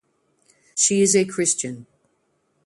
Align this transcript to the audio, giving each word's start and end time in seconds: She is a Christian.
She 0.73 1.03
is 1.03 1.15
a 1.15 1.25
Christian. 1.25 1.85